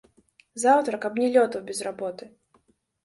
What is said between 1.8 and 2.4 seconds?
работы!